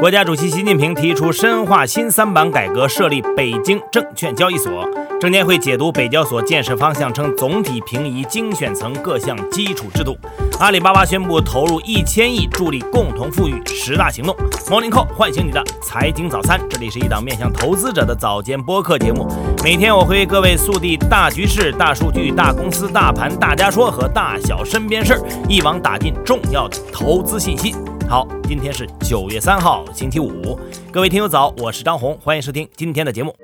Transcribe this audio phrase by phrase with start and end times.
[0.00, 4.84] 国家主席习近平提出深化新三板改革，设立北京证券交易所。
[5.20, 10.16] 证监会解读北交所建设方向称，总体平移精选层各项基础制度。
[10.58, 14.34] 阿里巴巴宣布投入一千亿助力共同富裕十大行动。
[14.68, 19.28] Morning Call 唤醒你的财经早餐，这里是一档面向投资者的早间播客节目。
[19.62, 27.74] 每天我会为各位速递大局势、大数据、大公司、大盘、大家说和大小身边事儿，一网打尽重要的投资信息。
[28.08, 30.58] 好，今天是九月三号，星期五。
[30.92, 33.34] 各位听友早，我是张红，欢迎收听今天的节目。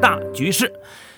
[0.00, 0.72] 大局势。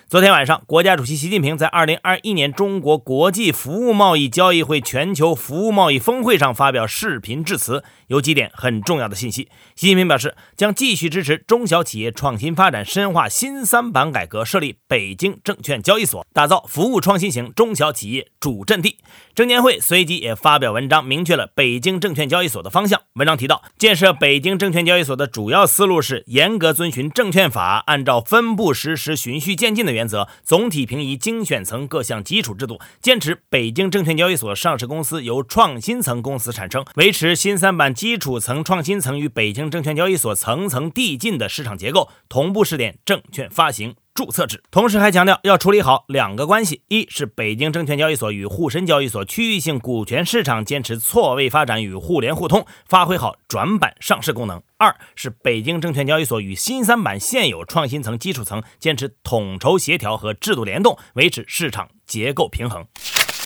[0.08, 9.48] 昨天晚上，国家主席习近平在二零二一年中国国际服务贸易交易会全球服务贸易峰会上发表视频致辞，有几点很重要的信息。
[9.74, 18.98] 习近平表示，将继续支持中小企业创新发展，深化新三板改革，设立北京证券交易所，打造服务创新型中小企业主阵地。
[19.34, 23.02] 证监会随即也发表文章，明确了北京证券交易所的方向。
[23.14, 29.95] 文章提到，建设北京证券交易所的主要思路是严格遵循证券法，按照分步实施、循序渐进的。
[29.96, 43.96] 原则总体平移精选层各项基础制度，坚持北京证券交易所上市公司由创新层公司产生，维持新三板基础层、创新层与北京证券交易所层层递进的市场结构，同步试点证券发行。
[44.16, 62.86] 注册制，同时还强调要处理好两个关系：一是北京证券交易所与沪深交易所区域性股权市场坚持错位发展与互联互通，发挥好转板上市功能；二是北京证券交易所与新三板现有创新层、基础层坚持统筹协调和制度联动，维持市场结构平衡。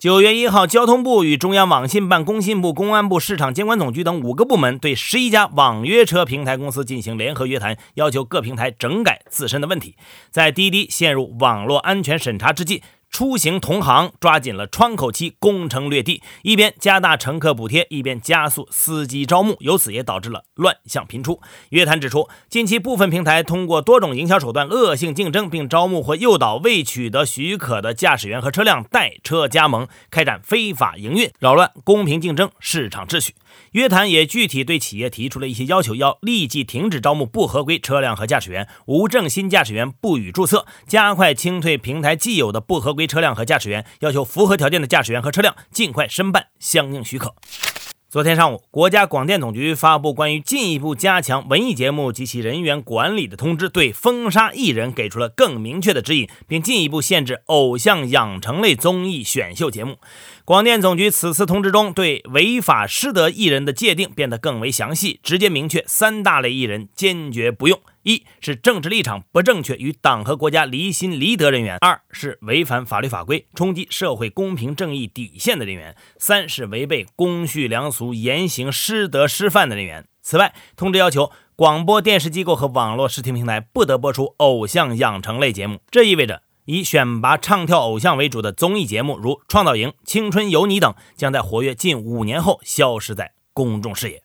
[0.00, 9.96] 九月一号，交通部与中央网信办、工信部、公安部、市场监管总局等五个部门对十一家网约车平台公司进行联合约谈，要求各平台整改自身的问题。
[10.30, 12.82] 在滴滴陷入网络安全审查之际。
[13.10, 21.40] 出行同行抓紧了窗口期攻城略地，一边加大乘客补贴，一边加速司机招募，由此也导致了乱象频出。
[21.70, 33.34] 约谈指出，近期部分平台通过多种营销手段恶性竞争，并招募或诱导未取得许可的驾驶员和车辆代车加盟，开展非法营运，扰乱公平竞争市场秩序。
[33.72, 47.34] 约谈也具体对企业提出了一些要求，要立即停止招募不合规车辆和驾驶员，无证新驾驶员不予注册，加快清退平台既有的不合规车辆和驾驶员，要求符合条件的驾驶员和车辆尽快申办相应许可。
[48.10, 59.98] 昨天上午，国家广电总局发布关于进一步加强文艺节目及其人员管理的通知，对封杀艺人给出了更明确的指引，并进一步限制偶像养成类综艺选秀节目。
[60.44, 67.78] 广电总局此次通知中，对违法失德艺人的界定变得更为详细，直接明确三大类艺人坚决不用。
[68.02, 80.06] 一是政治立场不正确、与党和国家离心离德人员；二是违反法律法规、冲击社会公平正义底线的人员；三是违背公序良俗、言行失德失范的人员。
[80.22, 85.80] 此外，通知要求广播电视机构和网络视听平台不得播出偶像养成类节目。
[85.90, 94.22] 这意味着，以选拔唱跳偶像为主的综艺节目，如《创造营》《青春有你》等，将在活跃近五年后消失在公众视野。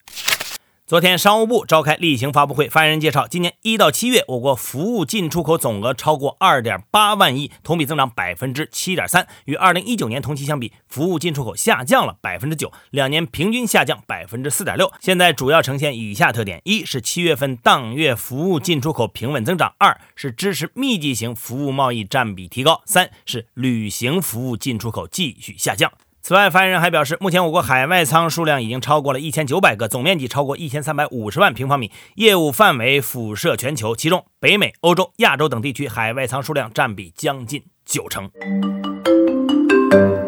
[0.88, 14.94] 昨天，商务部召开例行发布会，发言人介绍，今年一到七月，我国服务进出口总额超过二点八万亿，同比增长百分之七点三，与二零一九年同期相比，服务进出口下降了百分之九，两年平均下降百分之四点六。
[15.00, 25.91] 现在主要呈现以下特点：一是七月份当月服务进出口平稳增长；二是支持密集型服务贸易占比提高；三是旅行服务进出口继续下降。
[26.28, 38.31] 此外，发言人还表示，目前我国海外仓数量已经超过了一千九百个，总面积超过一千三百五十万平方米，业务范围辐射全球，其中北美、欧洲、亚洲等地区海外仓数量占比将近九成。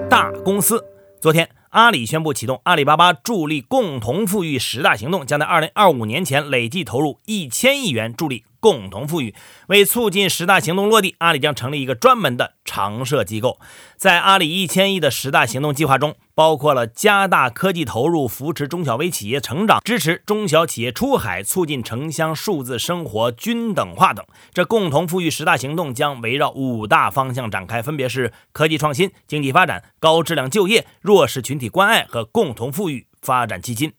[0.08, 0.86] 大公司，
[1.20, 1.50] 昨天。
[1.72, 9.36] 阿里宣布启动阿里巴巴助力共同富裕十大行动，将在二零二五年前累计投入一千亿元助力共同富裕。
[9.68, 13.60] 为促进十大行动落地，阿里将成立一个专门的常设机构。
[13.98, 24.26] 在阿里一千亿的十大行动计划中，包括了加大科技投入、扶持中小微企业成长、支持中小企业出海、促进城乡数字生活均等化等。
[24.54, 31.58] 这共同富裕十大行动将围绕五大方向展开，分别是科技创新、经济发展、高质量就业、弱势群。
[31.58, 33.92] 体关爱和共同富裕发展基金。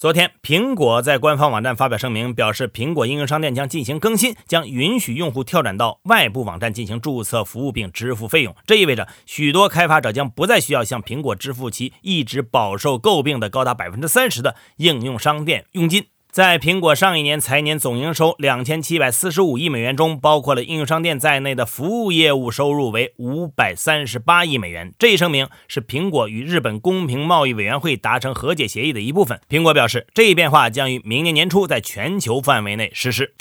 [0.00, 8.56] 昨天，苹果在官方网站发表声明，表示苹果应用商店将进行更新，将允许用户跳转到外部网站进行注册服务并支付费用。
[8.66, 16.06] 这意味着许多开发者将不再需要向苹果支付其一直饱受诟病的高达百分之三十的应用商店佣金。
[16.32, 24.94] 在苹果上一年财年总营收两千七百四十五亿美元中，包括了应用商店在内的服务业务收入为五百三十八亿美元。
[24.96, 29.40] 这一声明是苹果与日本公平贸易委员会达成和解协议的一部分。
[29.48, 33.34] 苹果表示，这一变化将于明年年初在全球范围内实施。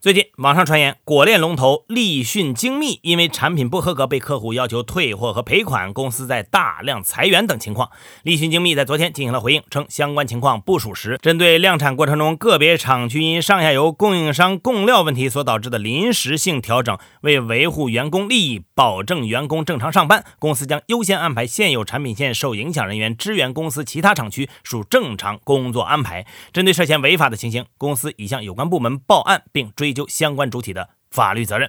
[0.00, 7.90] 最近网上传言，果链龙头立讯精密因为产品不合格被客户要求退货和赔款，公司在大量裁员等情况。
[8.22, 11.18] 立讯精密在昨天进行了回应，称相关情况不属实。
[11.20, 26.26] 针对量产过程中个别厂区因上下游供应商供料问题所导致的临时性调整，为维护员工利益，保证员工正常上班，公司将优先安排现有产品线受影响人员支援公司其他厂区，属正常工作安排。
[26.54, 29.89] 针对涉嫌违法的情形，公司已向有关部门报案并追。
[29.90, 31.68] 追究相关主体的法律责任。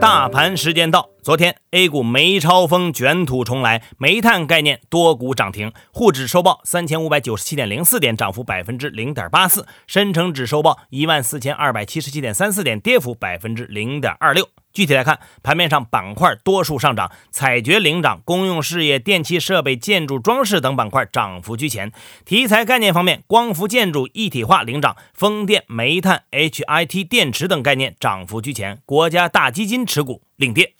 [0.00, 14.48] 大盘时间到，昨天 A 股煤超风卷土重来，煤炭概念多股涨停，沪指收报三千五百九十七点零四点，涨幅百分之零点八四；深成指收报一万四千二百七十七点三四点，跌幅百分之零点二六。
[14.72, 21.92] 具体来看，盘面上板块多数上涨，采掘领涨，公用事业、电气设备、建筑装饰等板块涨幅居前。
[22.24, 28.78] 题材概念方面，光伏、建筑、一体化领涨，风电、煤炭、HIT 电池等概念涨幅居前。
[28.86, 30.72] 国家大基金持股领跌。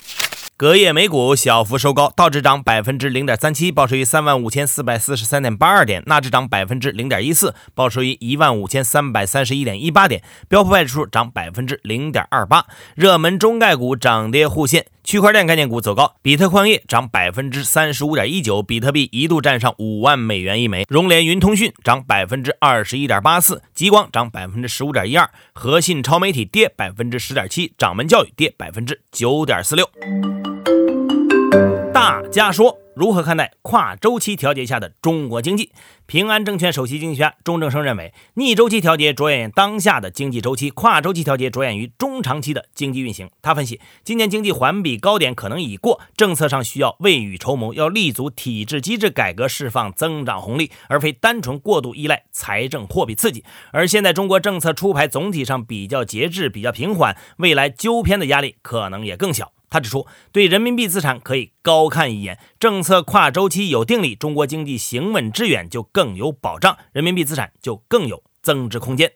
[0.56, 12.66] 隔夜美股小幅收高，道指涨百分之零点三七，报收于三万五千四百四十三点八二点；纳指涨百分之零点一四，报收于一万五千三百三十一点一八点；标普指数涨百分之零点二八。
[12.94, 29.90] 热门中概股涨跌互现，区块链概念股走高，比特矿业涨百分之三十五点一九，比特币一度站上五万美元一枚；融联云通讯涨百分之二十一点八四，极光涨百分之十五点一二，和信超媒体跌百分之十点七，掌门教育跌百分之九点四六。
[32.00, 35.70] 大家说，如何看待跨周期调节下的中国经济？
[36.06, 43.28] 平安证券首席经济学家钟正生认为，逆周期调节着眼于当下的经济周期，跨周期调节着眼于中长期的经济运行。
[43.42, 53.44] 他分析，今年经济环比高点可能已过，政策上需要未雨绸缪，要立足体制机制改革，释放增长红利，而非单纯过度依赖财政货币刺激。
[53.72, 59.52] 而现在中国政策出牌总体上比较节制，比较平缓，未来纠偏的压力可能也更小。
[59.70, 69.12] 他指出，对人民币资产可以高看一眼，政策跨周期有定力，中国经济行稳致远就更有保障，人民币资产就更有增值空间。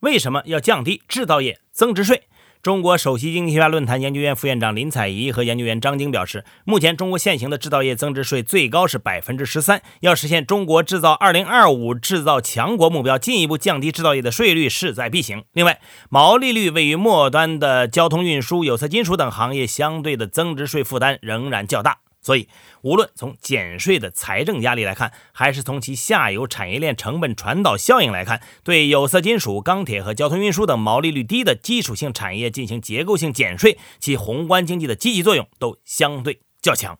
[0.00, 2.24] 为什么要降低制造业增值税？
[2.62, 15.42] 中国首席经济学家论坛研究院副院长林采宜和研究员张晶表示，目前中国现行的制造业增值税最高是百分之十三，要实现中国制造二零二五制造强国目标，进一步降低制造业的税率势在必行。
[15.54, 22.01] 另外，毛利率位于末端的交通运输、有色金属等行业，相对的增值税负担仍然较大。
[22.22, 22.48] 所以，
[22.82, 36.96] 无论从减税的财政压力来看，还是从其下游产业链成本传导效应来看，对有色金属、钢铁和交通运输等毛利率低的基础性产业进行结构性减税，其宏观经济的积极作用都相对较强。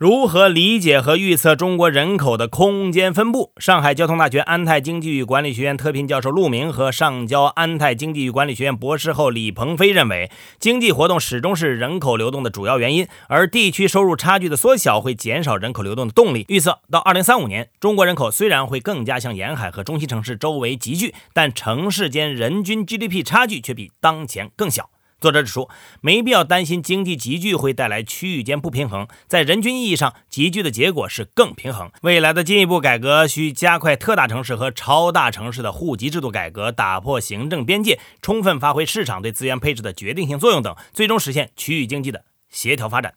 [0.00, 3.52] 如何理解和预测中国人口的空间分布？
[3.58, 16.46] 上海交通大学安泰经济与管理学院特聘教授陆明和上交安泰经济与管理学院博士后李鹏飞认为，经济活动始终是人口流动的主要原因，而地区收入差距的缩小会减少人口流动的动力。
[16.48, 24.88] 预测到二零三五年，中国人口虽然会更加向沿海和中心城市周围集聚，但城市间人均 GDP 差距却比当前更小。
[25.20, 25.68] 作者指出，
[26.00, 31.90] 没必要担心经济集聚会带来区域间不平衡，在人均意义上，集聚的结果是更平衡。
[32.02, 43.12] 未来的进一步改革需加快特大城市和超大城市的户籍制度改革，打破行政边界，充分发挥市场对资源配置的决定性作用等，最终实现区域经济的协调发展。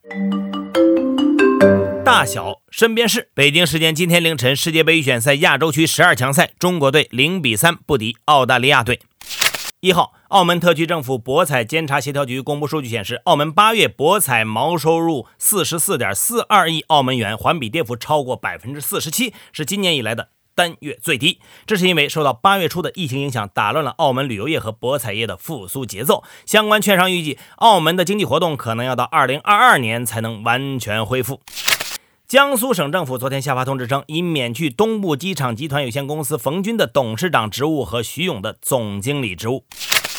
[2.03, 8.99] 大小身边事：北京时间今天凌晨，世界杯预选赛亚洲区十二强赛，中国队零比三不敌澳大利亚队。
[9.83, 21.41] 一号，澳门特区政府博彩监察协调局公布数据显示，澳门八月博彩毛收入四十四点四二亿澳门元，环比跌幅超过百分之四十七，是今年以来的单月最低。
[21.65, 26.23] 这是因为受到八月初的疫情影响，打乱了澳门旅游业和博彩业的复苏节奏。
[26.45, 31.41] 相关券商预计，澳门的经济活动可能要到二零二二年才能完全恢复。
[32.33, 39.65] 江苏省政府昨天下发通知称，已免去东部机场集团有限公司冯军的董事长职务和徐勇的总经理职务。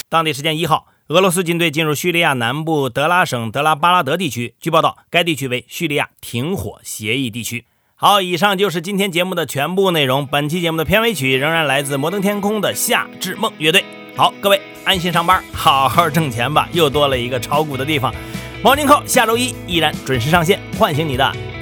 [0.08, 7.64] 当地时间一号，俄罗斯军队进入叙利亚南部德拉省德拉巴拉德地区，据报道，该地区为叙利亚停火协议地区。
[7.96, 10.24] 好，以上就是今天节目的全部内容。
[10.24, 13.84] 本期节目的片尾曲仍然来自摩登天空的夏至梦乐队。
[14.14, 18.14] 好，各位安心上班，好好挣钱吧，又多了一个炒股的地方。
[18.62, 21.53] 毛宁扣下周一依然准时上线，唤醒你的。